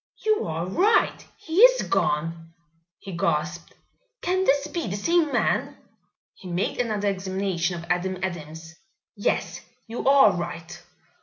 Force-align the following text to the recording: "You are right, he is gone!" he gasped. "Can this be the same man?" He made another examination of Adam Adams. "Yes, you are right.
"You 0.25 0.47
are 0.47 0.65
right, 0.65 1.27
he 1.37 1.57
is 1.59 1.83
gone!" 1.83 2.53
he 2.97 3.15
gasped. 3.15 3.73
"Can 4.23 4.45
this 4.45 4.65
be 4.65 4.87
the 4.87 4.95
same 4.95 5.31
man?" 5.31 5.77
He 6.33 6.47
made 6.51 6.79
another 6.79 7.07
examination 7.09 7.75
of 7.77 7.85
Adam 7.87 8.17
Adams. 8.23 8.73
"Yes, 9.15 9.61
you 9.85 10.03
are 10.09 10.31
right. 10.35 10.81